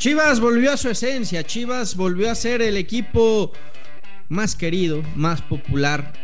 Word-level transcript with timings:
Chivas 0.00 0.40
volvió 0.40 0.72
a 0.72 0.78
su 0.78 0.88
esencia, 0.88 1.44
Chivas 1.44 1.94
volvió 1.94 2.30
a 2.30 2.34
ser 2.34 2.62
el 2.62 2.78
equipo 2.78 3.52
más 4.30 4.56
querido, 4.56 5.02
más 5.14 5.42
popular, 5.42 6.14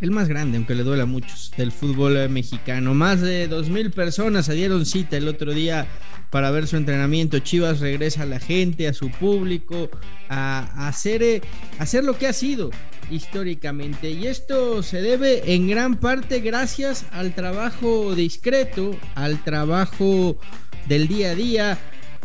el 0.00 0.12
más 0.12 0.28
grande, 0.28 0.56
aunque 0.56 0.76
le 0.76 0.84
duela 0.84 1.02
a 1.02 1.06
muchos, 1.06 1.50
del 1.56 1.72
fútbol 1.72 2.28
mexicano. 2.28 2.94
Más 2.94 3.20
de 3.22 3.48
dos 3.48 3.70
mil 3.70 3.90
personas 3.90 4.46
se 4.46 4.54
dieron 4.54 4.86
cita 4.86 5.16
el 5.16 5.26
otro 5.26 5.52
día 5.52 5.88
para 6.30 6.52
ver 6.52 6.68
su 6.68 6.76
entrenamiento. 6.76 7.40
Chivas 7.40 7.80
regresa 7.80 8.22
a 8.22 8.26
la 8.26 8.38
gente, 8.38 8.86
a 8.86 8.94
su 8.94 9.10
público, 9.10 9.90
a, 10.28 10.86
hacer, 10.86 11.24
eh, 11.24 11.42
a 11.80 11.82
hacer 11.82 12.04
lo 12.04 12.16
que 12.16 12.28
ha 12.28 12.32
sido 12.32 12.70
históricamente. 13.10 14.12
Y 14.12 14.28
esto 14.28 14.84
se 14.84 15.02
debe 15.02 15.54
en 15.54 15.66
gran 15.66 15.96
parte 15.96 16.38
gracias 16.38 17.04
al 17.10 17.34
trabajo 17.34 18.14
discreto, 18.14 18.96
al 19.16 19.42
trabajo 19.42 20.38
del 20.86 21.08
día 21.08 21.32
a 21.32 21.34
día 21.34 21.78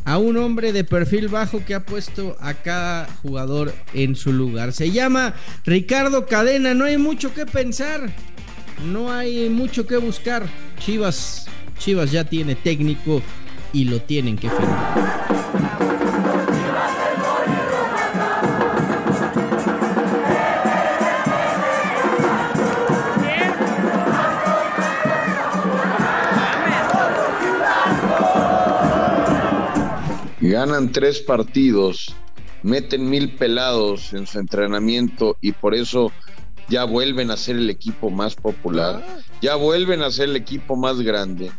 a 0.05 0.17
un 0.17 0.37
hombre 0.37 0.73
de 0.73 0.83
perfil 0.83 1.27
bajo 1.27 1.63
que 1.65 1.75
ha 1.75 1.81
puesto 1.81 2.35
a 2.39 2.53
cada 2.53 3.07
jugador 3.21 3.73
en 3.93 4.15
su 4.15 4.33
lugar. 4.33 4.73
Se 4.73 4.91
llama 4.91 5.33
Ricardo 5.65 6.25
Cadena, 6.25 6.73
no 6.73 6.85
hay 6.85 6.97
mucho 6.97 7.33
que 7.33 7.45
pensar, 7.45 8.09
no 8.85 9.11
hay 9.11 9.49
mucho 9.49 9.87
que 9.87 9.97
buscar. 9.97 10.45
Chivas, 10.79 11.45
Chivas 11.79 12.11
ya 12.11 12.23
tiene 12.25 12.55
técnico 12.55 13.21
y 13.71 13.85
lo 13.85 14.01
tienen 14.01 14.37
que 14.37 14.49
firmar. 14.49 16.02
Ganan 30.53 30.91
tres 30.91 31.19
partidos, 31.19 32.15
meten 32.61 33.09
mil 33.09 33.35
pelados 33.35 34.13
en 34.13 34.27
su 34.27 34.37
entrenamiento 34.37 35.35
y 35.41 35.51
por 35.51 35.73
eso 35.73 36.11
ya 36.69 36.83
vuelven 36.83 37.31
a 37.31 37.37
ser 37.37 37.55
el 37.55 37.71
equipo 37.71 38.11
más 38.11 38.35
popular, 38.35 39.03
ah. 39.03 39.17
ya 39.41 39.55
vuelven 39.55 40.03
a 40.03 40.11
ser 40.11 40.29
el 40.29 40.35
equipo 40.35 40.75
más 40.75 41.01
grande. 41.01 41.51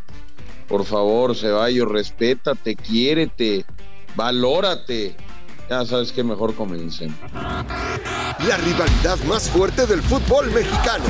Por 0.68 0.84
favor, 0.84 1.36
Ceballos, 1.36 1.88
respétate, 1.88 2.76
quiérete, 2.76 3.66
valórate. 4.14 5.16
Ya 5.68 5.84
sabes 5.84 6.12
que 6.12 6.22
mejor 6.22 6.54
comiencen. 6.54 7.14
La 7.32 8.56
rivalidad 8.58 9.18
más 9.24 9.50
fuerte 9.50 9.86
del 9.86 10.02
fútbol 10.02 10.50
mexicano. 10.52 11.04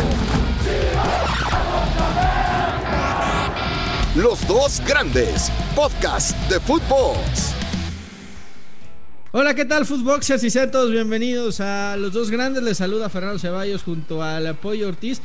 Los 4.16 4.46
dos 4.48 4.80
grandes, 4.86 5.52
podcast 5.74 6.36
de 6.48 6.60
fútbol. 6.60 7.16
Hola, 9.36 9.52
¿qué 9.56 9.64
tal, 9.64 9.84
Footboxers? 9.84 10.44
Y 10.44 10.50
sean 10.50 10.70
todos 10.70 10.92
bienvenidos 10.92 11.60
a 11.60 11.96
Los 11.96 12.12
Dos 12.12 12.30
Grandes. 12.30 12.62
Les 12.62 12.76
saluda 12.76 13.08
Fernando 13.08 13.40
Ceballos 13.40 13.82
junto 13.82 14.22
al 14.22 14.46
Apoyo 14.46 14.86
Ortiz. 14.86 15.20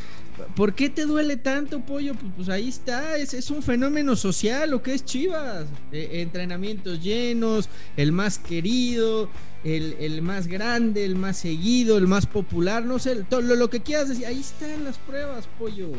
¿Por 0.56 0.74
qué 0.74 0.90
te 0.90 1.06
duele 1.06 1.38
tanto, 1.38 1.80
Pollo? 1.82 2.14
Pues, 2.16 2.32
pues 2.36 2.50
ahí 2.50 2.70
está, 2.70 3.18
es, 3.18 3.50
un 3.52 3.62
fenómeno 3.62 4.16
social 4.16 4.72
lo 4.72 4.82
que 4.82 4.94
es 4.94 5.06
Chivas. 5.06 5.66
Eh, 5.92 6.22
entrenamientos 6.22 7.02
llenos, 7.02 7.70
el 7.98 8.12
más 8.12 8.40
querido, 8.40 9.30
el, 9.64 10.22
más 10.22 10.48
grande, 10.48 11.06
el 11.06 11.16
más 11.16 11.38
seguido, 11.38 11.98
el 11.98 12.08
más 12.08 12.26
popular, 12.26 12.86
no 12.86 13.00
sé, 13.00 13.24
todo, 13.30 13.42
lo, 13.42 13.56
lo 13.56 13.70
que 13.70 13.82
quieras 13.82 14.10
decir. 14.10 14.26
Ahí 14.26 14.40
están 14.40 14.84
las 14.84 14.98
pruebas, 14.98 15.48
Pollo 15.58 15.92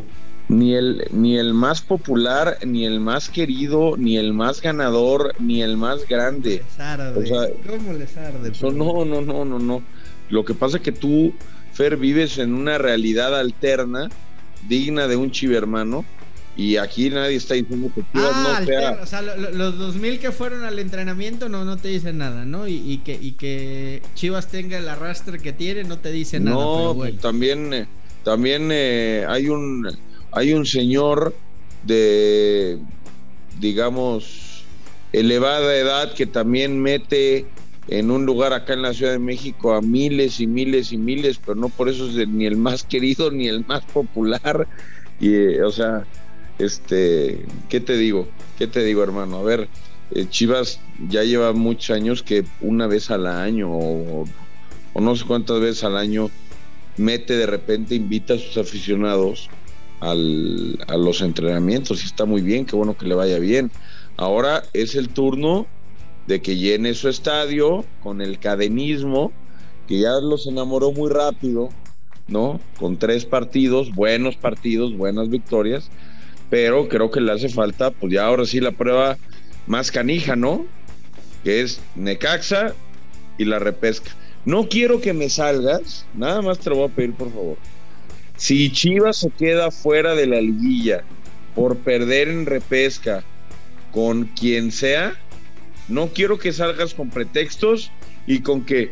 ni 0.51 0.75
el, 0.75 1.07
ni 1.13 1.39
el 1.39 1.55
más 1.55 1.81
popular, 1.81 2.59
ni 2.67 2.85
el 2.85 2.99
más 2.99 3.29
querido, 3.29 3.95
ni 3.97 4.19
el 4.19 4.33
más 4.33 4.61
ganador, 4.61 5.33
ni 5.39 5.63
el 5.63 5.77
más 5.77 6.07
grande. 6.09 6.63
¿Cómo 7.67 7.93
les 7.93 8.17
arde? 8.17 8.53
no, 8.61 9.05
no, 9.05 9.21
no, 9.21 9.45
no, 9.45 9.59
no. 9.59 9.83
Lo 10.29 10.45
que 10.45 10.55
pasa 10.55 10.79
es 10.79 10.83
que 10.83 10.93
tú, 10.93 11.33
Fer, 11.73 11.97
vives 11.97 12.39
en 12.39 12.53
una 12.53 12.79
realidad 12.79 13.39
alterna, 13.39 14.09
digna 14.69 15.07
de 15.07 15.17
un 15.17 15.31
chivermano, 15.31 16.05
y 16.57 16.77
aquí 16.77 17.09
nadie 17.11 17.37
está 17.37 17.55
diciendo 17.55 17.91
que 17.95 18.03
Chivas 18.13 18.37
no 18.37 18.49
ah, 18.49 18.63
sea... 18.65 18.99
O 19.03 19.07
sea, 19.07 19.23
los 19.23 19.79
2000 19.79 20.19
que 20.19 20.33
fueron 20.33 20.65
al 20.65 20.79
entrenamiento 20.79 21.49
no, 21.49 21.65
no 21.65 21.77
te 21.77 21.89
dicen 21.89 22.19
nada, 22.19 22.45
¿no? 22.45 22.69
Y, 22.69 22.99
que, 23.05 23.19
y 23.21 23.33
que 23.33 24.03
Chivas 24.15 24.49
tenga 24.49 24.77
el 24.79 24.89
arrastre 24.89 25.39
que 25.39 25.53
tiene 25.53 25.85
no 25.85 25.99
te 25.99 26.11
dicen 26.13 26.45
nada. 26.45 26.57
No, 26.57 26.95
pues 26.97 27.19
también, 27.19 27.73
eh, 27.73 27.87
también 28.25 28.69
eh, 28.73 29.25
hay 29.29 29.49
un 29.49 29.89
hay 30.33 30.53
un 30.53 30.67
señor 30.67 31.35
de, 31.85 32.79
digamos, 33.59 34.65
elevada 35.13 35.75
edad 35.75 36.15
que 36.15 36.27
también 36.27 36.81
mete 36.81 37.47
en 37.91 38.13
un 38.13 38.25
lugar 38.25 38.53
acá 38.53 38.73
en 38.73 38.83
la 38.83 38.95
Ciudad 38.95 39.11
de 39.13 39.19
México 39.19 39.75
a 39.75 39.83
miles 39.83 40.39
y 40.39 40.47
miles 40.47 40.93
y 40.93 40.97
miles, 40.97 41.41
pero 41.45 41.57
no 41.57 41.69
por 41.69 41.89
eso 41.89 42.09
es 42.09 42.29
ni 42.29 42.47
el 42.47 42.57
más 42.57 42.85
querido 42.85 43.33
ni 43.33 43.49
el 43.49 43.67
más 43.67 43.85
popular. 43.85 44.69
Y, 45.19 45.35
eh, 45.35 45.63
o 45.65 45.73
sea, 45.73 46.05
este, 46.61 47.45
¿qué 47.69 47.81
te 47.81 47.97
digo? 47.97 48.29
¿Qué 48.59 48.69
te 48.69 48.85
digo, 48.85 49.03
hermano? 49.03 49.39
A 49.39 49.43
ver, 49.43 49.69
eh, 50.13 50.25
Chivas 50.31 50.79
ya 51.09 51.25
lleva 51.25 51.53
muchos 51.53 51.91
años 51.91 52.23
que 52.23 52.45
una 52.61 52.87
vez 52.87 53.11
al 53.11 53.27
año 53.27 53.69
o, 53.73 54.25
no 54.95 55.17
sé 55.17 55.25
cuántas 55.25 55.59
veces 55.61 55.83
al 55.83 55.97
año 55.97 56.31
mete 56.97 57.37
de 57.37 57.47
repente, 57.47 57.97
invita 57.97 58.35
a 58.35 58.39
sus 58.39 58.57
aficionados 58.57 59.51
al, 59.99 60.79
a 60.87 60.97
los 60.97 61.23
entrenamientos 61.23 62.05
y 62.05 62.07
está 62.07 62.25
muy 62.25 62.41
bien, 62.41 62.67
qué 62.67 62.77
bueno 62.77 62.97
que 62.97 63.07
le 63.07 63.17
vaya 63.17 63.41
bien. 63.41 63.73
Ahora 64.17 64.63
es 64.75 64.95
el 64.95 65.09
turno 65.09 65.67
de 66.27 66.41
que 66.41 66.57
llene 66.57 66.95
su 66.95 67.09
estadio 67.09 67.85
con 68.03 68.21
el 68.21 68.39
cadenismo, 68.39 69.33
que 69.87 70.01
ya 70.01 70.13
los 70.21 70.47
enamoró 70.47 70.93
muy 70.93 71.11
rápido, 71.11 71.71
¿no? 72.29 72.61
Con 72.79 72.99
tres 72.99 73.25
partidos, 73.25 73.95
buenos 73.95 74.37
partidos, 74.37 74.97
buenas 74.97 75.29
victorias, 75.29 75.91
pero 76.49 76.89
creo 76.89 77.11
que 77.11 77.21
le 77.21 77.33
hace 77.33 77.49
falta, 77.49 77.91
pues 77.91 78.13
ya 78.13 78.27
ahora 78.27 78.47
sí 78.47 78.61
la 78.61 78.73
prueba 78.73 79.17
más 79.67 79.91
canija, 79.91 80.37
¿no? 80.37 80.67
Que 81.45 81.63
es 81.63 81.81
Necaxa 81.97 82.75
y 83.39 83.45
la 83.45 83.59
repesca. 83.59 84.11
No 84.45 84.69
quiero 84.69 85.01
que 85.01 85.13
me 85.13 85.29
salgas, 85.29 86.07
nada 86.15 86.43
más 86.43 86.59
te 86.59 86.71
lo 86.71 86.77
voy 86.77 86.89
a 86.89 86.95
pedir 86.95 87.15
por 87.15 87.31
favor 87.31 87.57
si 88.41 88.73
Chivas 88.73 89.19
se 89.19 89.29
queda 89.29 89.71
fuera 89.71 90.15
de 90.15 90.27
la 90.27 90.41
liguilla 90.41 91.05
por 91.55 91.77
perder 91.77 92.29
en 92.29 92.47
repesca 92.47 93.23
con 93.93 94.25
quien 94.25 94.73
sea, 94.73 95.15
no 95.91 96.09
quiero 96.09 96.39
que 96.39 96.53
salgas 96.53 96.95
con 96.95 97.11
pretextos 97.11 97.91
y 98.27 98.41
con 98.41 98.65
que 98.65 98.91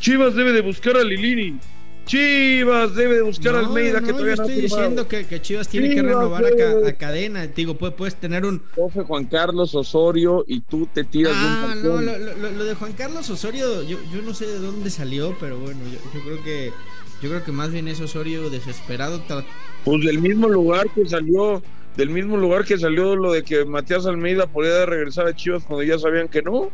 Chivas 0.00 0.34
debe 0.34 0.52
de 0.52 0.60
buscar 0.60 0.96
a 0.96 1.04
Lilini. 1.04 1.58
Chivas 2.04 2.94
debe 2.94 3.16
de 3.16 3.22
buscar 3.22 3.54
a 3.54 3.60
Almeida 3.60 4.00
que 4.02 4.12
todavía 4.12 4.34
yo 4.34 4.42
estoy 4.42 4.60
diciendo 4.60 5.08
que, 5.08 5.40
Chivas 5.40 5.68
tiene 5.68 5.94
que 5.94 6.02
renovar 6.02 6.44
a, 6.44 6.92
cadena. 6.92 7.46
Digo, 7.46 7.76
puedes, 7.76 8.16
tener 8.16 8.44
un. 8.44 8.58
Profe 8.74 9.02
Juan 9.02 9.24
Carlos 9.24 9.74
Osorio 9.74 10.44
y 10.46 10.60
tú 10.60 10.86
te 10.92 11.04
tiras 11.04 11.32
ah, 11.34 11.72
un 11.72 11.82
no, 11.82 12.00
lo, 12.02 12.18
lo, 12.18 12.64
de 12.64 12.74
Juan 12.74 12.92
Carlos 12.92 13.30
Osorio, 13.30 13.82
yo, 13.84 13.98
yo 14.12 14.20
no 14.20 14.34
sé 14.34 14.46
de 14.46 14.58
dónde 14.58 14.90
salió, 14.90 15.34
pero 15.40 15.58
bueno, 15.58 15.80
yo 16.12 16.20
creo 16.20 16.44
que 16.44 16.72
yo 17.22 17.30
creo 17.30 17.42
que 17.42 17.52
más 17.52 17.72
bien 17.72 17.88
es 17.88 18.00
Osorio 18.00 18.50
desesperado. 18.50 19.22
Pues 19.84 20.04
del 20.04 20.20
mismo 20.20 20.46
lugar 20.48 20.90
que 20.94 21.06
salió, 21.06 21.62
del 21.96 22.10
mismo 22.10 22.36
lugar 22.36 22.64
que 22.64 22.78
salió 22.78 23.16
lo 23.16 23.32
de 23.32 23.42
que 23.42 23.64
Matías 23.64 24.06
Almeida 24.06 24.46
podía 24.46 24.86
regresar 24.86 25.26
a 25.26 25.34
Chivas 25.34 25.64
cuando 25.64 25.82
ya 25.84 25.98
sabían 25.98 26.28
que 26.28 26.42
no. 26.42 26.70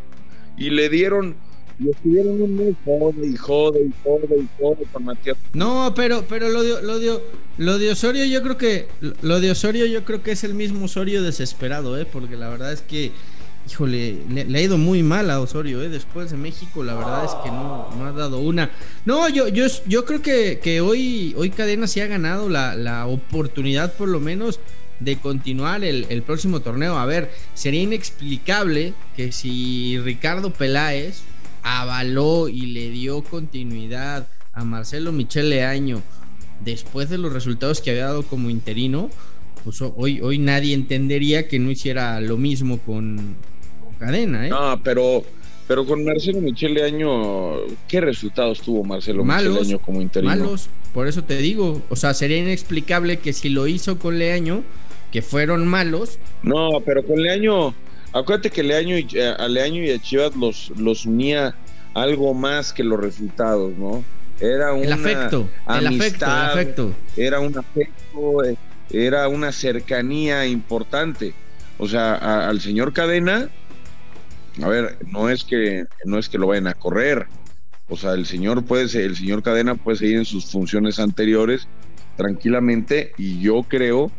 Y 0.57 0.71
le 0.71 0.89
dieron, 0.89 1.37
y 1.79 1.91
estuvieron 1.91 2.43
un 2.43 2.57
mes 2.57 2.75
jode 2.85 3.27
y 3.27 3.37
jode 3.37 3.81
y 3.81 3.93
jode 4.05 4.37
y 4.37 4.49
jode 4.61 4.85
con 4.93 5.05
Matías. 5.05 5.37
No, 5.55 5.93
pero, 5.95 6.25
pero 6.29 6.49
lo 6.49 6.63
de, 6.63 6.83
lo 6.83 6.99
de, 6.99 7.19
lo 7.59 7.79
de 7.79 7.91
Osorio 7.91 8.25
yo 8.25 8.43
creo 8.43 8.59
que, 8.59 8.89
lo 9.23 9.41
de 9.41 9.51
Osorio 9.51 9.87
yo 9.87 10.05
creo 10.05 10.23
que 10.23 10.33
es 10.33 10.45
el 10.45 10.55
mismo 10.55 10.85
Osorio 10.85 11.23
desesperado, 11.23 11.99
eh, 11.99 12.07
porque 12.11 12.37
la 12.37 12.49
verdad 12.49 12.73
es 12.73 12.83
que 12.83 13.13
híjole, 13.69 14.19
le, 14.29 14.59
ha 14.59 14.63
ido 14.63 14.79
muy 14.79 15.03
mal 15.03 15.31
a 15.31 15.41
Osorio, 15.41 15.83
¿eh? 15.83 15.89
Después 15.89 16.31
de 16.31 16.37
México, 16.37 16.83
la 16.83 16.95
verdad 16.95 17.25
es 17.25 17.33
que 17.45 17.51
no, 17.51 17.89
no 17.97 18.07
ha 18.07 18.13
dado 18.13 18.39
una. 18.39 18.71
No, 19.05 19.29
yo, 19.29 19.49
yo, 19.49 19.67
yo 19.87 20.05
creo 20.05 20.23
que, 20.23 20.81
hoy, 20.81 21.35
hoy 21.37 21.51
Cadena 21.51 21.87
sí 21.87 22.01
ha 22.01 22.07
ganado 22.07 22.49
la, 22.49 23.07
oportunidad, 23.07 23.95
por 23.95 24.09
lo 24.09 24.21
menos, 24.21 24.61
de 25.01 25.17
continuar 25.17 25.83
el, 25.83 26.07
el, 26.11 26.23
próximo 26.23 26.61
torneo. 26.61 26.99
A 26.99 27.07
ver, 27.07 27.31
sería 27.55 27.83
inexplicable 27.83 28.95
que 29.17 29.33
si 29.33 29.99
Ricardo 29.99 30.53
Peláez 30.53 31.23
avaló 31.63 32.49
y 32.49 32.67
le 32.67 32.91
dio 32.91 33.23
continuidad 33.23 34.29
a 34.53 34.65
Marcelo 34.65 35.13
Michele 35.13 35.65
Año 35.65 36.03
después 36.65 37.09
de 37.09 37.19
los 37.19 37.33
resultados 37.33 37.81
que 37.81 37.91
había 37.91 38.07
dado 38.07 38.23
como 38.23 38.51
interino, 38.51 39.11
pues 39.65 39.81
hoy, 39.81 40.21
hoy 40.21 40.39
nadie 40.39 40.75
entendería 40.75 41.49
que 41.49 41.59
no 41.59 41.71
hiciera 41.71 42.21
lo 42.21 42.37
mismo 42.37 42.79
con, 42.79 43.37
cadena, 43.99 44.47
¿eh? 44.47 44.51
No, 44.51 44.81
pero, 44.83 45.25
pero 45.67 45.85
con 45.87 46.05
Marcelo 46.05 46.41
Michele 46.41 46.83
Año, 46.85 47.57
¿qué 47.89 48.01
resultados 48.01 48.61
tuvo 48.61 48.85
Marcelo 48.85 49.25
Michele 49.25 49.61
Año 49.61 49.79
como 49.79 50.01
interino? 50.01 50.35
Malos, 50.35 50.69
por 50.95 51.07
eso 51.07 51.25
te 51.25 51.37
digo. 51.39 51.83
O 51.91 51.97
sea, 51.97 52.15
sería 52.15 52.39
inexplicable 52.39 53.19
que 53.19 53.33
si 53.33 53.49
lo 53.49 53.67
hizo 53.67 53.99
con 53.99 54.19
Leaño, 54.19 54.63
que 55.11 55.23
fueron 55.23 55.67
malos. 55.67 56.19
No, 56.43 56.81
pero 56.85 57.05
con 57.05 57.23
Leaño, 57.23 57.75
acuérdate 58.13 58.51
que 58.51 58.63
Leaño 58.63 58.99
y, 58.99 59.07
eh, 59.15 59.35
a 59.39 59.49
Leaño 59.49 59.83
y 59.83 59.91
a 59.91 59.99
Chivas 59.99 60.35
los, 60.37 60.73
los 60.77 61.07
unía 61.07 61.55
algo 61.95 62.35
más 62.35 62.73
que 62.73 62.85
los 62.85 63.01
resultados, 63.01 63.77
¿no? 63.77 64.05
Era 64.41 64.73
un 64.73 64.91
afecto, 64.91 65.49
el 65.69 65.87
afecto, 65.87 66.25
el 66.25 66.33
afecto. 66.33 66.95
Era 67.17 67.41
un 67.41 67.59
afecto, 67.59 68.43
era 68.91 69.29
una 69.29 69.53
cercanía 69.53 70.47
importante. 70.47 71.35
O 71.77 71.87
sea, 71.87 72.49
al 72.49 72.61
señor 72.61 72.95
Cadena, 72.95 73.51
a 74.63 74.69
ver, 74.69 74.97
no 75.07 75.29
es 75.29 75.45
que 75.45 75.85
no 76.05 76.19
es 76.19 76.29
que 76.29 76.39
lo 76.39 76.47
vayan 76.47 76.69
a 76.69 76.75
correr. 76.75 77.27
O 77.89 77.97
sea, 77.97 78.13
el 78.13 78.25
señor 78.25 78.65
puede 78.65 78.89
ser, 78.89 79.03
el 79.03 79.17
señor 79.17 79.43
Cadena 79.43 79.75
puede 79.75 79.99
seguir 79.99 80.17
en 80.19 80.25
sus 80.25 80.47
funciones 80.47 80.99
anteriores 80.99 81.69
tranquilamente 82.17 83.13
y 83.19 83.41
yo 83.41 83.63
creo 83.65 84.11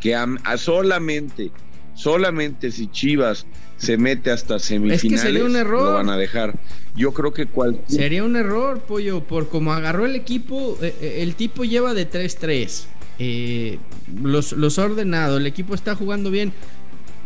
que 0.00 0.14
a, 0.14 0.26
solamente 0.56 1.50
solamente 1.94 2.70
si 2.70 2.86
Chivas 2.86 3.46
se 3.76 3.96
mete 3.96 4.30
hasta 4.30 4.58
semifinales 4.58 5.42
un 5.42 5.56
error. 5.56 5.82
lo 5.82 5.94
van 5.94 6.10
a 6.10 6.16
dejar. 6.16 6.58
Yo 6.96 7.12
creo 7.12 7.32
que 7.32 7.46
cualquier 7.46 7.86
sería 7.88 8.24
un 8.24 8.36
error, 8.36 8.80
pollo, 8.80 9.22
por 9.24 9.48
como 9.48 9.72
agarró 9.72 10.06
el 10.06 10.16
equipo, 10.16 10.78
eh, 10.82 10.94
eh, 11.00 11.18
el 11.22 11.34
tipo 11.34 11.64
lleva 11.64 11.94
de 11.94 12.10
3-3. 12.10 12.84
Eh, 13.18 13.78
los, 14.22 14.52
los 14.52 14.78
ha 14.78 14.84
ordenado, 14.84 15.36
el 15.36 15.46
equipo 15.46 15.74
está 15.74 15.94
jugando 15.94 16.30
bien. 16.30 16.52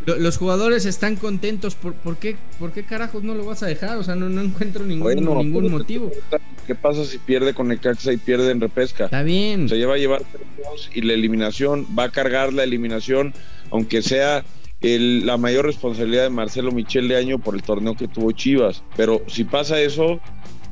Los 0.07 0.37
jugadores 0.39 0.87
están 0.87 1.17
contentos. 1.17 1.75
¿Por, 1.75 1.95
por, 1.95 2.17
qué, 2.17 2.37
¿Por 2.59 2.73
qué 2.73 2.85
carajos 2.85 3.23
no 3.23 3.35
lo 3.35 3.45
vas 3.45 3.63
a 3.63 3.67
dejar? 3.67 3.97
O 3.97 4.03
sea, 4.03 4.15
no, 4.15 4.29
no 4.29 4.43
encuentro 4.43 4.85
ningún, 4.85 5.15
ningún 5.17 5.71
motivo. 5.71 6.11
¿Qué 6.67 6.75
pasa 6.75 7.05
si 7.05 7.19
pierde 7.19 7.55
con 7.55 7.71
el 7.73 7.81
Caxa 7.81 8.13
y 8.13 8.17
pierde 8.17 8.51
en 8.51 8.61
repesca? 8.61 9.07
Está 9.07 9.23
bien. 9.23 9.69
Se 9.69 9.77
lleva 9.77 9.95
a 9.95 9.99
llevar 9.99 10.23
y 10.95 11.03
la 11.03 11.13
eliminación 11.13 11.87
va 11.99 12.05
a 12.05 12.11
cargar 12.11 12.53
la 12.53 12.65
eliminación, 12.65 13.35
aunque 13.71 14.03
sea 14.03 14.45
el, 14.81 15.27
la 15.27 15.37
mayor 15.37 15.67
responsabilidad 15.67 16.25
de 16.25 16.31
Marcelo 16.31 16.73
Michel 16.73 17.09
de 17.09 17.17
año 17.17 17.39
por 17.39 17.55
el 17.55 17.63
torneo 17.63 17.95
que 17.95 18.09
tuvo 18.09 18.33
Chivas. 18.33 18.83
Pero 18.97 19.23
si 19.27 19.45
pasa 19.45 19.81
eso, 19.81 20.21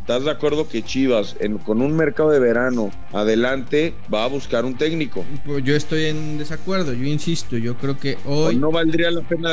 ¿Estás 0.03 0.25
de 0.25 0.33
acuerdo 0.33 0.69
que 0.69 0.83
Chivas, 0.83 1.37
con 1.65 1.81
un 1.81 1.95
mercado 1.95 2.31
de 2.31 2.41
verano 2.41 2.91
adelante, 3.13 3.95
va 4.13 4.25
a 4.25 4.27
buscar 4.27 4.65
un 4.65 4.75
técnico? 4.75 5.25
Pues 5.47 5.63
yo 5.63 5.77
estoy 5.77 6.07
en 6.07 6.39
desacuerdo, 6.39 6.93
yo 6.93 7.05
insisto, 7.05 7.57
yo 7.57 7.77
creo 7.77 7.97
que 7.97 8.19
hoy... 8.27 8.57
¿No 8.57 8.73
valdría 8.73 9.13
la 9.13 9.21
pena 9.21 9.53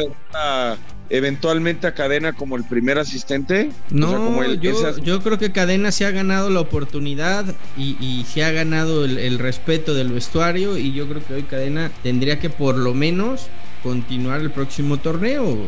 eventualmente 1.12 1.86
a 1.86 1.94
Cadena 1.94 2.34
como 2.34 2.58
el 2.58 2.64
primer 2.64 2.98
asistente? 2.98 3.70
No, 3.92 4.44
yo, 4.56 5.22
creo 5.22 5.38
que 5.38 5.52
Cadena 5.52 5.92
se 5.92 6.08
ha 6.08 6.12
ganado 6.12 6.50
la 6.50 6.62
oportunidad 6.62 7.46
y, 7.78 8.26
se 8.28 8.44
ha 8.44 8.50
ganado 8.50 9.06
el 9.06 9.38
respeto 9.38 9.94
del 9.94 10.12
vestuario 10.12 10.80
y 10.80 10.94
yo 10.94 11.08
creo 11.08 11.24
que 11.24 11.36
hoy 11.36 11.44
Cadena 11.44 11.92
tendría 12.02 12.40
que 12.40 12.50
por 12.50 12.76
lo 12.76 12.96
menos 12.96 13.50
continuar 13.84 14.42
el 14.42 14.52
próximo 14.52 14.98
torneo. 14.98 15.68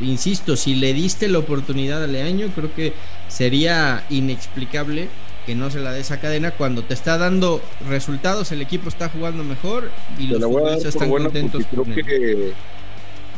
Insisto, 0.00 0.56
si 0.56 0.74
le 0.74 0.92
diste 0.92 1.28
la 1.28 1.38
oportunidad 1.38 2.02
a 2.02 2.06
Leaño, 2.06 2.48
creo 2.54 2.74
que 2.74 2.92
sería 3.28 4.04
inexplicable 4.10 5.08
que 5.46 5.54
no 5.54 5.70
se 5.70 5.78
la 5.78 5.92
dé 5.92 6.00
esa 6.00 6.18
cadena 6.18 6.50
cuando 6.50 6.82
te 6.82 6.94
está 6.94 7.18
dando 7.18 7.62
resultados, 7.88 8.50
el 8.50 8.60
equipo 8.62 8.88
está 8.88 9.08
jugando 9.08 9.44
mejor 9.44 9.90
y 10.18 10.26
los 10.26 10.42
futbolistas 10.42 10.94
están 10.94 11.10
contentos. 11.10 11.64
Creo 11.70 11.84
que 11.84 12.52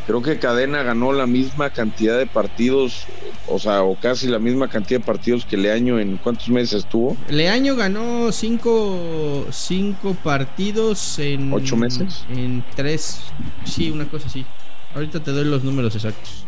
creo 0.08 0.22
que 0.22 0.38
Cadena 0.38 0.82
ganó 0.82 1.12
la 1.12 1.26
misma 1.26 1.68
cantidad 1.68 2.16
de 2.16 2.26
partidos, 2.26 3.04
o 3.46 3.58
sea, 3.58 3.82
o 3.82 3.94
casi 3.94 4.26
la 4.26 4.38
misma 4.38 4.66
cantidad 4.68 5.00
de 5.00 5.04
partidos 5.04 5.44
que 5.44 5.58
Leaño 5.58 6.00
en 6.00 6.16
cuántos 6.16 6.48
meses 6.48 6.84
estuvo. 6.84 7.14
Leaño 7.28 7.76
ganó 7.76 8.32
cinco, 8.32 9.46
cinco 9.50 10.16
partidos 10.24 11.18
en 11.18 11.52
ocho 11.52 11.76
meses. 11.76 12.24
En 12.30 12.64
tres, 12.74 13.20
sí, 13.66 13.90
una 13.90 14.06
cosa 14.06 14.28
así. 14.28 14.46
Ahorita 14.94 15.22
te 15.22 15.30
doy 15.30 15.44
los 15.44 15.62
números 15.62 15.94
exactos. 15.94 16.46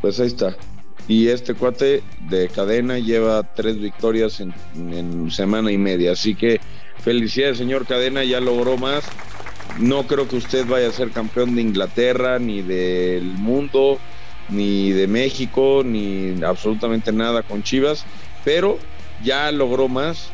Pues 0.00 0.20
ahí 0.20 0.28
está. 0.28 0.56
Y 1.08 1.28
este 1.28 1.54
cuate 1.54 2.02
de 2.28 2.48
cadena 2.48 2.98
lleva 2.98 3.42
tres 3.42 3.80
victorias 3.80 4.40
en, 4.40 5.30
semana 5.30 5.72
y 5.72 5.78
media. 5.78 6.12
Así 6.12 6.34
que 6.34 6.60
felicidades, 6.98 7.58
señor 7.58 7.86
Cadena, 7.86 8.24
ya 8.24 8.40
logró 8.40 8.76
más 8.76 9.04
no 9.78 10.06
creo 10.06 10.26
que 10.26 10.36
usted 10.36 10.66
vaya 10.66 10.88
a 10.88 10.92
ser 10.92 11.10
campeón 11.10 11.54
de 11.54 11.62
Inglaterra, 11.62 12.38
ni 12.38 12.62
del 12.62 13.22
mundo, 13.22 13.98
ni 14.48 14.90
de 14.90 15.06
México, 15.06 15.82
ni 15.84 16.42
absolutamente 16.42 17.12
nada 17.12 17.42
con 17.42 17.62
Chivas, 17.62 18.04
pero 18.44 18.78
ya 19.22 19.52
logró 19.52 19.88
más 19.88 20.30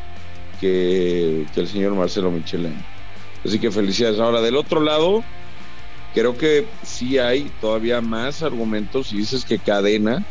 que, 0.59 1.45
el 1.55 1.67
señor 1.67 1.93
Marcelo 1.93 2.31
Michelin. 2.31 2.75
Así 3.45 3.59
que 3.59 3.69
felicidades. 3.69 4.19
Ahora, 4.19 4.41
del 4.41 4.55
otro 4.55 4.81
lado, 4.81 5.23
creo 6.15 6.35
que 6.37 6.65
sí 6.81 7.19
hay 7.19 7.51
todavía 7.61 8.01
más 8.01 8.41
argumentos. 8.41 9.07
Si 9.07 9.17
dices 9.17 9.45
que 9.45 9.59
Cadena 9.59 10.25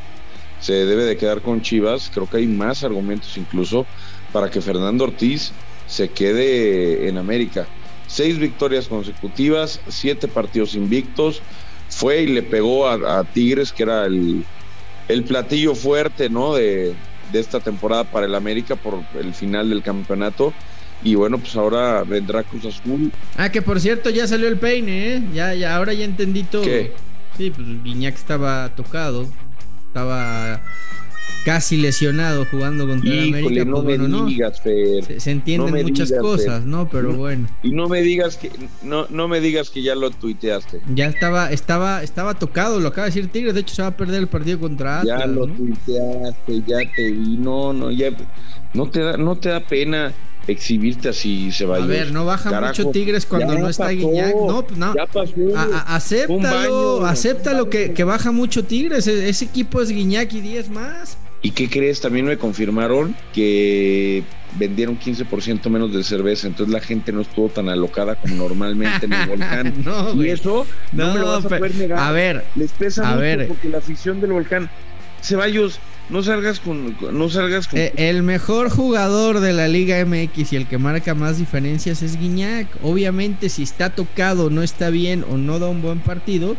se 0.65 0.87
debe 0.87 1.05
de 1.05 1.19
quedar 1.19 1.43
con 1.43 1.61
Chivas, 1.61 2.11
creo 2.13 2.29
que 2.29 2.39
hay 2.39 2.47
más 2.47 2.85
argumentos 2.85 3.37
incluso 3.37 3.85
para 4.33 4.51
que 4.51 4.63
Fernando 4.63 5.05
Ortiz 5.05 5.53
se 5.87 6.09
quede 6.09 7.07
en 7.07 7.19
América 7.19 7.67
seis 8.07 8.39
victorias 8.39 8.87
consecutivas, 8.87 9.81
siete 9.89 10.29
partidos 10.29 10.75
invictos, 10.77 11.43
fue 11.89 12.23
y 12.23 12.27
le 12.29 12.43
pegó 12.43 12.89
a, 12.89 13.25
Tigres, 13.25 13.73
que 13.73 13.83
era 13.83 14.07
el, 14.07 14.45
platillo 15.27 15.75
fuerte, 15.75 16.31
¿no? 16.31 16.55
De, 16.55 16.95
esta 17.33 17.59
temporada 17.59 18.05
para 18.05 18.27
el 18.27 18.35
América 18.37 18.77
por 18.77 19.03
el 19.19 19.35
final 19.35 19.69
del 19.69 19.83
campeonato. 19.83 20.53
Y 21.03 21.17
bueno, 21.17 21.39
pues 21.39 21.57
ahora 21.57 22.05
vendrá 22.05 22.45
Cruz 22.45 22.65
Azul. 22.65 23.11
Ah, 23.37 23.51
que 23.51 23.61
por 23.61 23.81
cierto 23.81 24.09
ya 24.09 24.29
salió 24.29 24.47
el 24.47 24.57
peine, 24.57 25.15
¿eh? 25.15 25.23
Ya, 25.35 25.53
ya, 25.53 25.75
ahora 25.75 25.93
ya 25.95 26.05
entendí 26.05 26.45
todo. 26.45 26.63
¿Qué? 26.63 26.93
Sí, 27.37 27.51
pues 27.51 27.67
Guiñac 27.83 28.15
estaba 28.15 28.73
tocado. 28.77 29.27
Estaba 29.95 30.61
casi 31.45 31.77
lesionado 31.77 32.45
jugando 32.47 32.85
contra 32.85 33.13
América. 33.13 33.65
No 33.65 33.85
pues, 33.85 34.01
me 34.01 34.27
digas, 34.27 34.61
Se, 35.19 35.31
entienden 35.31 35.85
muchas 35.85 36.11
cosas, 36.11 36.65
¿no? 36.65 36.89
Pero 36.89 37.13
bueno. 37.13 37.47
Y 37.63 37.71
no 37.71 37.89
me 37.89 38.03
digas 38.03 38.37
que 38.37 38.51
no, 38.83 39.07
no 39.09 39.29
me 39.29 39.39
digas 39.39 39.71
que 39.71 39.85
ya 39.85 39.95
lo 39.95 40.11
tuiteaste. 40.11 40.81
Ya 40.93 41.07
estaba, 41.07 41.53
estaba, 41.53 42.03
estaba 42.03 42.35
tocado, 42.35 42.81
lo 42.81 42.89
acaba 42.89 43.05
de 43.05 43.15
decir 43.15 43.31
Tigres, 43.31 43.55
de 43.55 43.61
hecho 43.61 43.77
se 43.77 43.83
va 43.83 43.89
a 43.89 43.97
perder 43.97 44.19
el 44.19 44.27
partido 44.27 44.59
contra 44.59 44.99
Atlas. 44.99 45.21
Ya 45.21 45.27
lo 45.27 45.47
tuiteaste, 45.47 46.63
ya 46.67 46.79
te 46.97 47.13
vi, 47.13 47.37
no, 47.37 47.73
no, 47.73 47.93
ya 47.93 48.11
no 48.73 48.91
te 48.91 48.99
da, 48.99 49.17
no 49.17 49.37
te 49.37 49.51
da 49.51 49.61
pena 49.61 50.13
exhibirte 50.47 51.09
así 51.09 51.51
se 51.53 51.65
va 51.65 51.77
a 51.77 51.87
ver 51.87 52.13
no 52.13 52.25
baja 52.25 52.61
mucho 52.61 52.91
Tigres 52.91 53.27
cuando 53.27 53.59
no 53.59 53.69
está 53.69 53.89
Guiñac 53.89 54.35
no 54.35 54.65
pues 54.67 54.79
no. 54.79 54.95
ya 54.95 55.07
pasó, 55.07 55.35
acéptalo 55.87 57.05
acéptalo 57.07 57.71
que, 57.71 57.93
que, 57.93 58.05
baja 58.05 58.33
mucho 58.33 58.65
Tigres. 58.65 59.07
E, 59.07 59.29
ese, 59.29 59.45
equipo 59.45 59.81
es 59.81 59.91
Guiñac 59.91 60.33
y 60.33 60.41
10 60.41 60.71
más. 60.71 61.19
¿Y 61.43 61.51
qué 61.51 61.69
crees? 61.69 62.01
También 62.01 62.25
me 62.27 62.39
confirmaron 62.39 63.15
que 63.33 64.25
vendieron 64.57 64.99
15% 64.99 65.69
menos 65.69 65.93
de 65.93 66.03
cerveza, 66.03 66.47
entonces 66.47 66.73
la 66.73 66.81
gente 66.81 67.13
no 67.13 67.21
estuvo 67.21 67.49
tan 67.49 67.69
alocada 67.69 68.15
como 68.15 68.37
normalmente 68.37 69.07
en 69.07 69.13
el 69.13 69.29
volcán. 69.29 69.75
y 70.15 70.29
eso 70.29 70.67
no, 70.93 71.13
me 71.13 71.21
lo 71.21 71.27
vas 71.27 71.45
a 71.45 71.49
poder 71.49 71.75
negar. 71.75 71.99
A 71.99 72.13
ver, 72.13 72.45
les 72.55 72.73
pesa 72.73 73.15
mucho 73.15 73.49
porque 73.49 73.69
la 73.69 73.79
afición 73.79 74.21
del 74.21 74.33
volcán, 74.33 74.71
Ceballos, 75.23 75.81
no 76.11 76.23
salgas 76.23 76.61
con, 76.61 76.97
no 77.13 77.29
salgas 77.29 77.69
con. 77.69 77.79
Eh, 77.79 77.93
el 77.97 78.23
mejor 78.23 78.71
jugador 78.71 79.41
de 79.41 79.53
la 79.53 79.69
Liga 79.69 80.05
MX 80.05 80.53
y 80.53 80.57
el 80.57 80.67
que 80.67 80.79
marca 80.79 81.15
más 81.15 81.39
diferencias 81.39 82.03
es 82.03 82.19
Guiñac. 82.19 82.69
Obviamente, 82.83 83.49
si 83.49 83.63
está 83.63 83.91
tocado, 83.91 84.51
no 84.51 84.63
está 84.63 84.91
bien 84.91 85.25
o 85.31 85.37
no 85.37 85.59
da 85.59 85.69
un 85.69 85.83
buen 85.83 86.01
partido, 86.01 86.57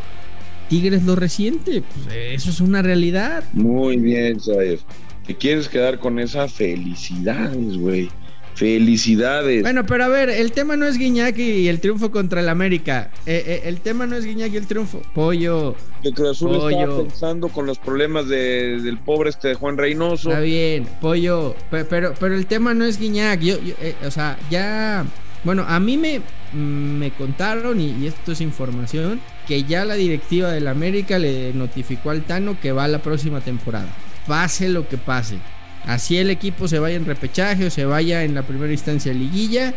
Tigres 0.70 1.04
lo 1.04 1.16
resiente. 1.16 1.84
Pues 1.84 2.08
eso 2.34 2.50
es 2.50 2.60
una 2.60 2.82
realidad. 2.82 3.44
Muy 3.54 3.98
bien, 3.98 4.40
¿sabes? 4.40 4.82
Te 5.26 5.36
quieres 5.36 5.70
quedar 5.70 6.00
con 6.00 6.20
esa 6.20 6.48
felicidades, 6.48 7.78
güey. 7.78 8.10
Felicidades. 8.56 9.64
Bueno, 9.64 9.86
pero 9.86 10.06
a 10.06 10.08
ver, 10.08 10.30
el 10.30 10.54
tema 10.54 10.78
no 10.78 10.86
es 10.86 10.98
Guiñac 10.98 11.38
y 11.38 11.68
el 11.68 11.82
triunfo 11.82 12.10
contra 12.10 12.40
el 12.40 12.48
América. 12.48 13.12
Eh, 13.26 13.44
eh, 13.46 13.62
el 13.66 13.82
tema 13.82 14.08
no 14.08 14.16
es 14.16 14.26
Guiñac 14.26 14.54
y 14.54 14.58
el 14.58 14.66
triunfo. 14.66 15.02
Pollo. 15.14 15.76
Que 16.02 16.14
Cruz 16.14 16.30
Azul 16.30 16.72
estaba 16.72 16.98
pensando 16.98 17.50
con 17.50 17.66
los 17.66 17.78
problemas 17.80 18.30
del 18.30 18.98
pobre 19.04 19.30
este 19.30 19.50
de 19.50 19.56
Juan 19.56 19.78
Reynoso. 19.78 20.30
Está 20.30 20.42
bien, 20.42 20.88
Pollo. 21.02 21.54
Pero, 21.70 22.14
pero, 22.18 22.34
el 22.34 22.46
tema 22.46 22.74
no 22.74 22.86
es 22.86 22.98
Guiñac. 22.98 23.42
Yo, 23.42 23.56
eh, 23.82 23.96
o 24.06 24.12
sea, 24.12 24.40
ya. 24.50 25.06
Bueno, 25.44 25.66
a 25.68 25.80
mí 25.80 25.98
me, 25.98 26.22
me 26.54 27.12
contaron, 27.12 27.80
y, 27.80 28.08
esto 28.08 28.32
es 28.32 28.42
información, 28.42 29.20
que 29.48 29.64
ya 29.64 29.84
la 29.84 29.96
directiva 29.96 30.50
del 30.52 30.68
América 30.70 31.20
le 31.20 31.54
notificó 31.54 32.10
al 32.10 32.24
Tano 32.24 32.58
que 32.60 32.72
va 32.72 32.86
a 32.86 32.88
la 32.88 33.00
próxima 33.00 33.42
temporada. 33.42 33.90
Pase 34.28 34.70
lo 34.70 34.88
que 34.88 34.98
pase. 34.98 35.38
Así 35.86 36.18
el 36.18 36.30
equipo 36.30 36.68
se 36.68 36.80
vaya 36.80 36.96
en 36.96 37.06
repechaje 37.06 37.66
o 37.66 37.70
se 37.70 37.86
vaya 37.86 38.24
en 38.24 38.34
la 38.34 38.44
primera 38.44 38.72
instancia 38.72 39.14
de 39.14 39.20
liguilla, 39.20 39.74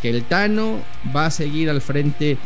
que 0.00 0.10
el 0.10 0.24
Tano 0.24 0.80
va 1.14 1.26
a 1.26 1.30
seguir 1.30 1.68
al 1.70 1.80
frente 1.80 2.38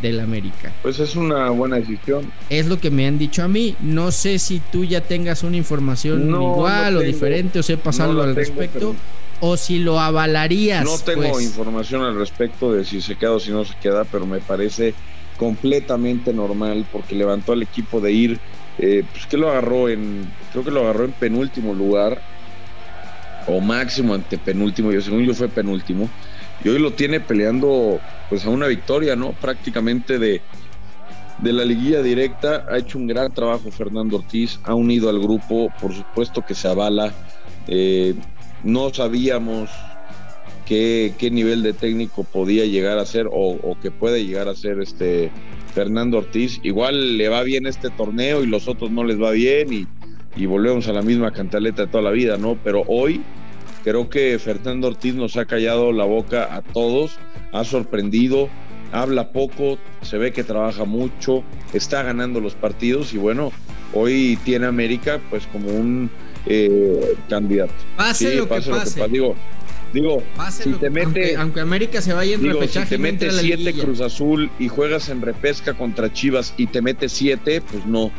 del 0.00 0.20
América. 0.20 0.72
Pues 0.82 0.98
es 0.98 1.16
una 1.16 1.50
buena 1.50 1.76
decisión. 1.76 2.30
Es 2.48 2.66
lo 2.66 2.80
que 2.80 2.90
me 2.90 3.06
han 3.06 3.18
dicho 3.18 3.42
a 3.42 3.48
mí. 3.48 3.76
No 3.80 4.12
sé 4.12 4.38
si 4.38 4.60
tú 4.60 4.84
ya 4.84 5.00
tengas 5.00 5.42
una 5.42 5.56
información 5.56 6.28
igual 6.30 6.96
o 6.96 7.00
diferente 7.00 7.58
o 7.58 7.62
sepas 7.62 8.00
algo 8.00 8.22
al 8.22 8.34
respecto 8.34 8.94
o 9.40 9.56
si 9.56 9.78
lo 9.78 10.00
avalarías. 10.00 10.84
No 10.84 10.98
tengo 10.98 11.30
pues. 11.30 11.44
información 11.44 12.02
al 12.02 12.16
respecto 12.16 12.72
de 12.72 12.84
si 12.84 13.00
se 13.00 13.16
queda 13.16 13.32
o 13.32 13.40
si 13.40 13.50
no 13.50 13.64
se 13.64 13.74
queda, 13.76 14.04
pero 14.04 14.26
me 14.26 14.38
parece 14.38 14.94
completamente 15.36 16.32
normal 16.32 16.86
porque 16.90 17.14
levantó 17.14 17.52
al 17.52 17.62
equipo 17.62 18.00
de 18.00 18.12
ir, 18.12 18.40
eh, 18.78 19.04
pues 19.12 19.26
que 19.26 19.36
lo 19.36 19.50
agarró 19.50 19.88
en, 19.88 20.28
creo 20.52 20.64
que 20.64 20.70
lo 20.70 20.82
agarró 20.82 21.04
en 21.04 21.12
penúltimo 21.12 21.74
lugar 21.74 22.20
o 23.48 23.60
máximo 23.60 24.14
ante 24.14 24.38
penúltimo, 24.38 24.92
yo 24.92 25.00
según 25.00 25.24
yo 25.24 25.34
fue 25.34 25.48
penúltimo, 25.48 26.08
y 26.64 26.68
hoy 26.68 26.78
lo 26.78 26.92
tiene 26.92 27.20
peleando 27.20 28.00
pues 28.28 28.44
a 28.44 28.50
una 28.50 28.66
victoria, 28.66 29.16
¿no? 29.16 29.32
Prácticamente 29.32 30.18
de, 30.18 30.42
de 31.38 31.52
la 31.52 31.64
liguilla 31.64 32.02
directa, 32.02 32.66
ha 32.68 32.78
hecho 32.78 32.98
un 32.98 33.06
gran 33.06 33.32
trabajo 33.32 33.70
Fernando 33.70 34.16
Ortiz, 34.16 34.60
ha 34.64 34.74
unido 34.74 35.08
al 35.08 35.18
grupo, 35.18 35.72
por 35.80 35.94
supuesto 35.94 36.42
que 36.42 36.54
se 36.54 36.68
avala, 36.68 37.12
eh, 37.68 38.14
no 38.64 38.92
sabíamos 38.92 39.70
qué, 40.66 41.14
qué, 41.18 41.30
nivel 41.30 41.62
de 41.62 41.72
técnico 41.72 42.24
podía 42.24 42.66
llegar 42.66 42.98
a 42.98 43.06
ser 43.06 43.28
o, 43.28 43.52
o, 43.62 43.78
que 43.80 43.90
puede 43.90 44.26
llegar 44.26 44.48
a 44.48 44.54
ser 44.54 44.80
este 44.80 45.30
Fernando 45.74 46.18
Ortiz, 46.18 46.60
igual 46.64 47.16
le 47.16 47.28
va 47.28 47.42
bien 47.42 47.66
este 47.66 47.88
torneo 47.88 48.42
y 48.42 48.46
los 48.46 48.68
otros 48.68 48.90
no 48.90 49.04
les 49.04 49.20
va 49.20 49.30
bien 49.30 49.72
y, 49.72 49.86
y 50.38 50.46
volvemos 50.46 50.88
a 50.88 50.92
la 50.92 51.02
misma 51.02 51.32
cantaleta 51.32 51.82
de 51.82 51.88
toda 51.88 52.02
la 52.02 52.10
vida, 52.10 52.38
¿no? 52.38 52.56
Pero 52.64 52.84
hoy 52.86 53.20
Creo 53.84 54.10
que 54.10 54.38
Fernando 54.38 54.88
Ortiz 54.88 55.14
nos 55.14 55.36
ha 55.36 55.46
callado 55.46 55.92
la 55.92 56.04
boca 56.04 56.54
a 56.54 56.62
todos, 56.62 57.18
ha 57.52 57.64
sorprendido, 57.64 58.48
habla 58.92 59.30
poco, 59.30 59.78
se 60.02 60.18
ve 60.18 60.32
que 60.32 60.44
trabaja 60.44 60.84
mucho, 60.84 61.42
está 61.72 62.02
ganando 62.02 62.40
los 62.40 62.54
partidos 62.54 63.14
y 63.14 63.18
bueno, 63.18 63.52
hoy 63.94 64.38
tiene 64.44 64.66
América 64.66 65.20
pues 65.30 65.46
como 65.46 65.70
un 65.70 66.10
eh, 66.46 67.14
candidato. 67.28 67.72
Pase, 67.96 68.36
lo, 68.36 68.48
que 68.48 68.56
pase. 68.56 69.08
Digo, 69.08 69.36
digo 69.94 70.22
si 70.50 70.72
te 70.72 70.90
mete, 70.90 71.04
aunque, 71.04 71.36
aunque, 71.36 71.60
América 71.60 72.02
se 72.02 72.12
vaya 72.12 72.34
en 72.34 72.42
digo, 72.42 72.60
repechaje, 72.60 72.88
si 72.88 72.90
te 72.96 72.98
mete 72.98 73.30
siete 73.30 73.56
liguilla. 73.56 73.84
Cruz 73.84 74.00
Azul 74.00 74.50
y 74.58 74.68
juegas 74.68 75.08
en 75.08 75.22
repesca 75.22 75.74
contra 75.74 76.12
Chivas 76.12 76.52
y 76.56 76.66
te 76.66 76.82
mete 76.82 77.08
siete, 77.08 77.60
pues 77.60 77.86
no, 77.86 78.10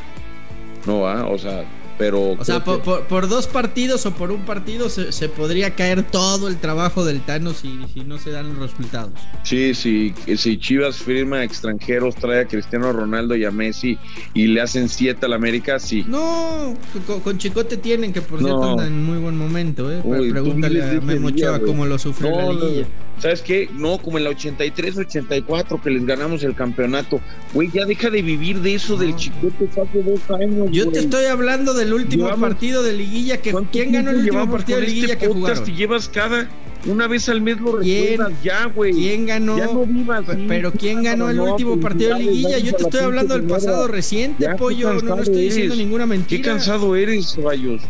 no 0.87 1.01
va, 1.01 1.25
o 1.25 1.37
sea, 1.37 1.65
pero 1.99 2.31
o 2.31 2.45
sea, 2.45 2.63
por, 2.63 2.81
por, 2.81 3.07
por, 3.07 3.27
dos 3.27 3.45
partidos 3.45 4.05
o 4.05 4.11
por 4.11 4.31
un 4.31 4.45
partido 4.45 4.87
se, 4.87 5.11
se, 5.11 5.27
podría 5.27 5.75
caer 5.75 6.01
todo 6.03 6.47
el 6.47 6.57
trabajo 6.57 7.03
del 7.03 7.19
Tano 7.19 7.53
si, 7.53 7.77
si 7.93 8.05
no 8.05 8.17
se 8.17 8.31
dan 8.31 8.47
los 8.47 8.57
resultados. 8.57 9.11
Sí, 9.43 9.75
sí, 9.75 10.15
si 10.37 10.57
Chivas 10.57 10.95
firma 10.95 11.43
extranjeros, 11.43 12.15
trae 12.15 12.43
a 12.43 12.45
Cristiano 12.45 12.93
Ronaldo 12.93 13.35
y 13.35 13.43
a 13.43 13.51
Messi 13.51 13.97
y 14.33 14.47
le 14.47 14.61
hacen 14.61 14.87
siete 14.87 15.25
al 15.25 15.33
América, 15.33 15.77
sí. 15.77 16.05
No, 16.07 16.73
con, 17.05 17.19
con 17.19 17.37
Chicote 17.37 17.75
tienen, 17.75 18.13
que 18.13 18.21
por 18.21 18.39
cierto 18.39 18.63
anda 18.63 18.87
en 18.87 19.03
muy 19.03 19.17
buen 19.17 19.37
momento, 19.37 19.91
¿eh? 19.91 19.99
Uy, 20.01 20.31
Pregúntale 20.31 20.81
a 20.81 21.01
Memo 21.01 21.29
cómo 21.65 21.85
lo 21.85 21.99
sufrió 21.99 22.31
no, 22.31 22.53
la 22.53 22.65
liguilla. 22.65 22.87
¿Sabes 23.19 23.41
qué? 23.41 23.69
No, 23.73 23.97
como 23.97 24.17
en 24.17 24.23
la 24.23 24.29
83-84 24.29 25.81
que 25.81 25.89
les 25.89 26.05
ganamos 26.05 26.41
el 26.43 26.55
campeonato. 26.55 27.19
Güey, 27.53 27.69
ya 27.69 27.85
deja 27.85 28.09
de 28.09 28.21
vivir 28.21 28.61
de 28.61 28.75
eso 28.75 28.95
del 28.95 29.15
Chicote 29.17 29.69
hace 29.69 30.03
dos 30.03 30.31
años. 30.31 30.69
Yo 30.71 30.89
te 30.89 30.99
estoy 30.99 31.25
hablando 31.25 31.73
del 31.73 31.88
último 31.93 32.25
llevamos, 32.25 32.49
partido 32.49 32.83
de 32.83 32.93
liguilla 32.93 33.37
que 33.37 33.53
¿quién 33.71 33.91
ganó 33.91 34.11
el 34.11 34.17
último 34.17 34.49
partido 34.49 34.79
de 34.79 34.87
liguilla 34.87 35.13
este 35.13 35.27
que 35.27 35.33
jugaron? 35.33 35.69
Y 35.69 35.73
llevas 35.73 36.09
cada 36.09 36.49
una 36.85 37.07
vez 37.07 37.27
al 37.27 37.41
mes 37.41 37.59
lo 37.59 37.77
recuerdas 37.77 38.31
ya, 38.41 38.65
güey. 38.67 38.93
¿Quién 38.93 39.25
ganó? 39.25 39.57
Ya 39.57 39.65
no 39.65 39.85
vivas, 39.85 40.23
pero, 40.25 40.39
pero 40.47 40.71
¿quién 40.71 41.03
ganó 41.03 41.29
el 41.29 41.37
no, 41.37 41.51
último 41.51 41.79
partido 41.79 42.15
de 42.15 42.23
liguilla? 42.23 42.57
Yo 42.57 42.73
te 42.73 42.83
estoy 42.83 43.01
hablando 43.01 43.33
del 43.33 43.47
pasado 43.47 43.87
reciente, 43.87 44.43
ya, 44.43 44.55
pollo. 44.55 44.93
No, 44.93 45.15
no, 45.15 45.21
estoy 45.21 45.43
diciendo 45.43 45.73
eres. 45.73 45.85
ninguna 45.85 46.05
mentira. 46.05 46.41
Qué 46.41 46.49
cansado 46.49 46.95
eres, 46.95 47.33
Ceballos. 47.35 47.81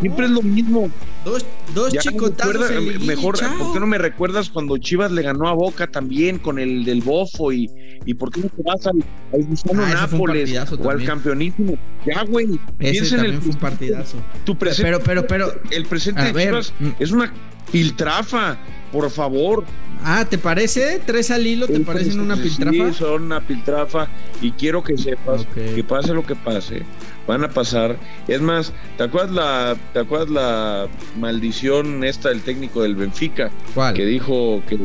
Siempre 0.00 0.24
es 0.26 0.30
lo 0.32 0.42
mismo. 0.42 0.90
Dos, 1.24 1.44
dos 1.74 1.92
chicotazos 1.92 2.70
liguilla, 2.70 3.04
Mejor, 3.06 3.36
chao. 3.36 3.58
¿por 3.58 3.72
qué 3.74 3.80
no 3.80 3.86
me 3.86 3.98
recuerdas 3.98 4.48
cuando 4.48 4.78
Chivas 4.78 5.10
le 5.12 5.20
ganó 5.22 5.48
a 5.48 5.52
Boca 5.52 5.86
también 5.86 6.38
con 6.38 6.58
el 6.58 6.84
del 6.84 7.02
Bofo? 7.02 7.52
¿Y, 7.52 7.68
y 8.06 8.14
por 8.14 8.30
qué 8.30 8.40
no 8.40 8.48
te 8.48 8.62
vas 8.62 8.86
al, 8.86 9.04
al 9.34 9.44
Gusano 9.44 9.82
Ah, 9.84 10.08
Nápoles 10.10 10.50
o 10.56 10.60
al 10.60 10.78
también. 10.78 11.06
campeonísimo? 11.06 11.78
Ya, 12.06 12.24
güey. 12.24 12.46
Ese 12.78 12.92
Piensa 12.92 13.14
en 13.16 13.20
el 13.20 13.26
también 13.32 13.42
fue 13.42 13.50
un 13.52 13.58
partidazo. 13.58 14.16
Tu 14.44 14.56
presente, 14.56 14.90
Pero, 14.90 15.04
pero, 15.04 15.26
pero. 15.26 15.60
el 15.70 15.84
presente 15.84 16.22
a 16.22 16.24
de 16.24 16.32
ver, 16.32 16.46
Chivas 16.48 16.72
mm. 16.80 16.88
es 16.98 17.10
una 17.10 17.32
piltrafa, 17.70 18.56
por 18.92 19.10
favor. 19.10 19.64
Ah, 20.02 20.24
¿te 20.28 20.38
parece? 20.38 21.00
¿Tres 21.04 21.30
al 21.30 21.46
hilo 21.46 21.66
te 21.66 21.74
El 21.74 21.82
parecen 21.82 22.20
una 22.20 22.36
piltrafa? 22.36 22.72
Sí, 22.72 22.94
son 22.94 23.24
una 23.24 23.46
piltrafa 23.46 24.08
y 24.40 24.50
quiero 24.52 24.82
que 24.82 24.96
sepas 24.96 25.44
que 25.54 25.84
pase 25.84 26.14
lo 26.14 26.24
que 26.24 26.34
pase, 26.34 26.82
van 27.30 27.44
a 27.44 27.48
pasar. 27.48 27.96
Es 28.28 28.40
más, 28.40 28.72
¿te 28.96 29.04
acuerdas 29.04 29.30
la, 29.32 29.76
te 29.92 30.00
acuerdas 30.00 30.30
la 30.30 30.88
maldición 31.18 32.02
esta 32.04 32.28
del 32.30 32.42
técnico 32.42 32.82
del 32.82 32.96
Benfica? 32.96 33.50
¿Cuál? 33.74 33.94
que 33.94 34.04
dijo 34.04 34.62
que 34.68 34.78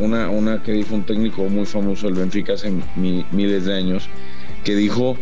una, 0.00 0.28
una 0.28 0.62
que 0.62 0.72
dijo 0.72 0.94
un 0.94 1.04
técnico 1.04 1.44
muy 1.48 1.66
famoso 1.66 2.06
del 2.06 2.16
Benfica 2.16 2.54
hace 2.54 2.70
mi- 2.96 3.24
miles 3.32 3.64
de 3.66 3.74
años, 3.76 4.08
que 4.64 4.74
dijo 4.74 5.16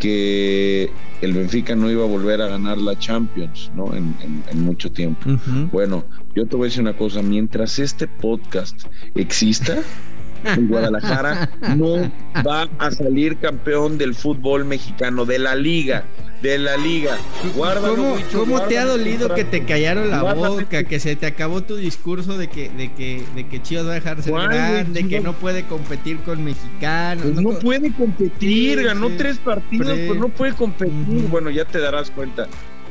que 0.00 0.90
el 1.20 1.32
Benfica 1.34 1.76
no 1.76 1.90
iba 1.90 2.02
a 2.02 2.06
volver 2.08 2.40
a 2.40 2.46
ganar 2.48 2.78
la 2.78 2.98
Champions, 2.98 3.70
¿no? 3.76 3.94
En, 3.94 4.14
en- 4.22 4.42
en 4.50 4.62
mucho 4.62 4.90
tiempo. 4.90 5.30
Bueno, 5.70 6.04
yo 6.34 6.46
te 6.46 6.56
voy 6.56 6.64
a 6.64 6.68
decir 6.68 6.80
una 6.82 6.96
cosa, 6.96 7.22
mientras 7.22 7.78
este 7.78 8.08
podcast 8.08 8.84
exista, 9.14 9.76
en 10.44 10.68
Guadalajara 10.68 11.50
no 11.76 12.10
va 12.46 12.68
a 12.78 12.90
salir 12.90 13.36
campeón 13.38 13.98
del 13.98 14.14
fútbol 14.14 14.64
mexicano, 14.64 15.24
de 15.24 15.38
la 15.38 15.54
liga, 15.54 16.04
de 16.42 16.58
la 16.58 16.76
liga. 16.76 17.16
Guárdalo, 17.54 18.16
¿Cómo, 18.32 18.60
te 18.62 18.78
ha 18.78 18.84
guárdalo, 18.84 18.98
dolido 18.98 19.34
que 19.34 19.44
te 19.44 19.64
callaron 19.64 20.10
la 20.10 20.20
Guárdalo. 20.22 20.54
boca, 20.56 20.84
que 20.84 20.98
se 21.00 21.16
te 21.16 21.26
acabó 21.26 21.62
tu 21.62 21.76
discurso 21.76 22.38
de 22.38 22.48
que, 22.48 22.70
de 22.70 22.92
que, 22.92 23.22
de 23.34 23.46
que 23.46 23.60
Chivas 23.62 23.86
va 23.86 23.90
a 23.92 23.94
dejar 23.94 24.16
de 24.16 24.22
ser 24.22 24.32
grande, 24.34 25.06
que 25.08 25.20
no 25.20 25.34
puede 25.34 25.64
competir 25.66 26.18
con 26.20 26.42
mexicanos? 26.44 27.24
Pues 27.24 27.40
no 27.42 27.50
puede 27.58 27.92
competir, 27.92 28.78
Sí, 28.78 28.84
ganó 28.84 29.08
sí. 29.08 29.14
tres 29.18 29.38
partidos, 29.38 29.88
Pre- 29.88 30.06
pues 30.06 30.18
no 30.20 30.28
puede 30.28 30.54
competir. 30.54 30.94
Bueno, 31.30 31.50
ya 31.50 31.64
te 31.64 31.78
darás 31.78 32.10
cuenta. 32.10 32.46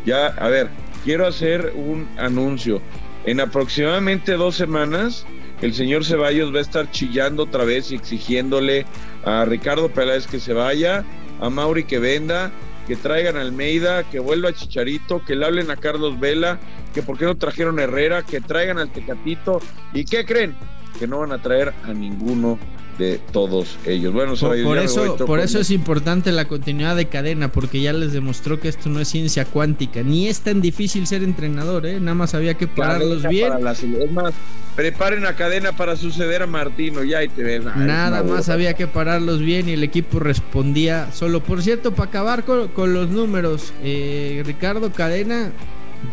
Ya, 0.06 0.27
a 0.27 0.48
ver, 0.48 0.70
quiero 1.03 1.25
hacer 1.27 1.74
un 1.75 2.08
anuncio. 2.18 2.82
En 3.25 3.39
aproximadamente 3.41 4.34
dos 4.34 4.56
semanas, 4.56 5.25
el 5.62 5.74
señor 5.74 6.06
Ceballos 6.06 6.54
va 6.54 6.60
a 6.60 6.62
estar 6.62 6.89
chillando 6.92 7.44
otra 7.44 7.66
vez 7.66 7.92
y 7.92 7.96
exigiéndole 7.96 8.86
a 9.25 9.46
Ricardo 9.46 9.89
Peláez 9.89 10.28
que 10.28 10.39
se 10.39 10.54
vaya, 10.54 11.04
a 11.42 11.50
Mauri 11.50 11.84
que 11.84 12.00
venda, 12.00 12.51
que 12.88 12.96
traigan 12.96 13.38
a 13.38 13.42
Almeida, 13.42 14.04
que 14.04 14.20
vuelva 14.20 14.50
a 14.50 14.54
Chicharito, 14.54 15.24
que 15.24 15.36
le 15.36 15.46
hablen 15.46 15.70
a 15.70 15.75
Carlos 15.75 16.20
Vela, 16.20 16.60
que 16.94 17.04
por 17.04 17.18
qué 17.18 17.25
no 17.25 17.36
trajeron 17.36 17.80
a 17.80 17.84
Herrera, 17.84 18.24
que 18.24 18.42
traigan 18.42 18.80
al 18.80 18.92
Tecatito. 18.92 19.60
¿Y 19.94 20.06
qué 20.06 20.25
creen? 20.25 20.56
Que 20.98 21.08
no 21.08 21.20
van 21.20 21.32
a 21.32 21.42
traer 21.42 21.74
a 21.84 21.94
ninguno 21.94 22.58
de 23.00 23.20
todos 23.32 23.77
ellos. 23.88 24.13
Bueno, 24.13 24.36
Por, 24.36 24.62
por 24.63 24.77
eso, 24.77 25.15
por 25.25 25.39
eso 25.39 25.60
es 25.60 25.72
importante 25.72 26.32
la 26.32 26.46
continuidad 26.48 26.96
de 26.96 27.08
cadena, 27.08 27.51
porque 27.51 27.82
ya 27.82 27.94
les 27.94 28.12
demostró 28.13 28.60
que 28.60 28.68
esto 28.68 28.89
no 28.89 29.00
es 29.00 29.08
ciencia 29.08 29.46
cuántica, 29.46 30.03
ni 30.03 30.27
es 30.27 30.41
tan 30.41 30.62
difícil 30.62 31.08
ser 31.08 31.24
entrenador, 31.24 31.86
¿eh? 31.88 32.00
nada 32.00 32.13
más 32.13 32.36
había 32.36 32.53
que 32.56 32.68
pararlos 32.68 33.24
Cadena 33.24 33.29
bien. 33.29 33.48
para 33.50 33.60
la 33.62 33.74
sele- 33.74 34.03
es 34.03 34.12
más, 34.12 34.34
preparen 34.75 35.25
a 35.25 35.36
cadena 35.36 35.72
para 35.72 35.96
suceder 35.96 36.44
a 36.44 36.48
Martino, 36.48 37.03
ya 37.03 37.20
ahí 37.20 37.29
te 37.29 37.41
ves. 37.41 37.63
Ah, 37.65 37.74
Nada 37.77 38.22
más 38.24 38.50
había 38.50 38.74
que 38.75 38.86
pararlos 38.86 39.39
bien 39.39 39.70
y 39.70 39.72
el 39.74 39.84
equipo 39.84 40.20
respondía 40.20 41.12
solo. 41.13 41.41
Por 41.41 41.62
cierto, 41.63 41.94
para 41.96 42.10
acabar 42.10 42.44
con, 42.44 42.68
con 42.68 42.94
los 42.94 43.10
números, 43.10 43.74
eh, 43.84 44.44
Ricardo 44.46 44.91
Cadena 44.91 45.51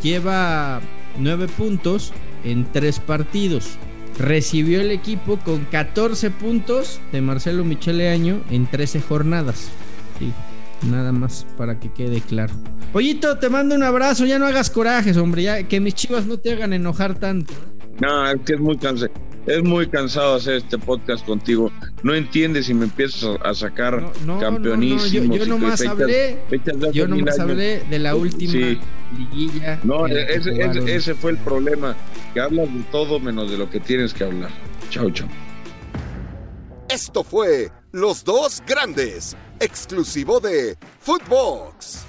lleva 0.03 0.81
nueve 1.19 1.49
puntos 1.49 2.13
en 2.45 2.65
tres 2.73 3.01
partidos. 3.01 3.77
Recibió 4.19 4.81
el 4.81 4.91
equipo 4.91 5.39
con 5.39 5.65
14 5.67 6.31
puntos 6.31 7.01
de 7.13 7.21
Marcelo 7.21 7.65
Michele 7.65 8.09
Año 8.09 8.43
en 8.51 8.67
13 8.67 9.01
jornadas. 9.03 9.71
Sí, 10.19 10.33
nada 10.91 11.13
más 11.13 11.47
para 11.59 11.79
que 11.79 11.93
quede 11.93 12.21
claro. 12.21 12.55
Pollito, 12.93 13.39
te 13.39 13.51
mando 13.51 13.75
un 13.75 13.83
abrazo. 13.83 14.25
Ya 14.25 14.39
no 14.39 14.47
hagas 14.47 14.71
corajes, 14.71 15.17
hombre. 15.19 15.43
Ya 15.43 15.63
que 15.65 15.81
mis 15.81 15.95
chivas 15.95 16.27
no 16.27 16.39
te 16.39 16.53
hagan 16.53 16.73
enojar 16.73 17.19
tanto. 17.19 17.53
No, 18.01 18.31
es 18.31 18.41
que 18.47 18.55
es 18.55 18.61
muy 18.61 18.77
cansado. 18.79 19.13
Es 19.47 19.63
muy 19.63 19.87
cansado 19.89 20.35
hacer 20.35 20.55
este 20.57 20.77
podcast 20.77 21.25
contigo. 21.25 21.71
No 22.03 22.15
entiendes 22.15 22.67
si 22.67 22.75
me 22.75 22.85
empiezas 22.87 23.39
a- 23.45 23.55
sacar 23.55 24.03
No, 24.03 24.13
no, 24.35 24.41
campeonísimos. 24.41 25.13
no, 25.29 25.29
no, 25.29 25.37
yo- 25.37 25.39
yo 25.39 25.45
y 25.45 25.49
nomás 25.49 25.81
fechas- 25.81 25.93
hablé- 25.99 26.39
fechas 26.51 26.81
de 26.81 26.89
hace 26.89 26.99
Yo 26.99 27.07
mil 27.09 27.19
nomás 27.21 27.39
años. 27.39 27.51
hablé 27.53 27.85
de 27.89 27.99
la 28.01 28.17
última 28.17 28.53
Sí. 28.53 28.79
liguilla. 29.17 29.79
No, 29.85 30.07
ese- 30.09 30.95
ese 30.97 31.15
fue 31.15 31.31
el 31.31 31.39
problema. 31.39 31.95
Que 32.35 32.41
hablas 32.41 32.73
de 32.75 32.81
todo 32.91 33.21
menos 33.21 33.49
de 33.51 33.57
lo 33.57 33.71
que 33.71 33.79
tienes 33.79 34.13
que 34.13 34.25
hablar. 34.25 34.51
Chao, 34.91 35.09
chao. 35.11 35.29
Esto 36.89 37.23
fue 37.25 37.71
Los 37.93 38.25
Dos 38.25 38.63
Grandes, 38.67 39.37
exclusivo 39.61 40.41
de 40.41 40.77
Footbox. 41.01 42.05